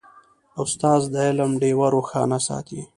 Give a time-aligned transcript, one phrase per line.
[0.61, 2.81] استاد د علم ډیوه روښانه ساتي.